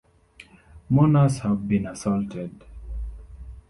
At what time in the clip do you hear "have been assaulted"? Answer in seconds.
1.41-2.63